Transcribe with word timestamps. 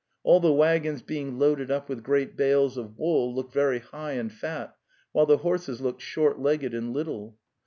All 0.23 0.39
the 0.39 0.51
waggons 0.51 1.03
being 1.03 1.37
loaded 1.37 1.69
up 1.69 1.87
with 1.87 2.01
great 2.01 2.35
bales 2.35 2.75
of 2.75 2.97
wool 2.97 3.35
looked 3.35 3.53
very 3.53 3.77
high 3.77 4.13
and 4.13 4.33
fat, 4.33 4.75
while 5.11 5.27
the 5.27 5.37
horses 5.37 5.79
looked 5.79 6.01
short 6.01 6.39
legged 6.39 6.73
and 6.73 6.91
little. 6.91 7.37